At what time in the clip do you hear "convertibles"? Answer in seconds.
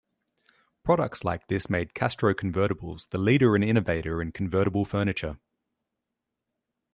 2.33-3.07